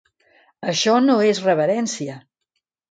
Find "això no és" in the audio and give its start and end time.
0.73-1.45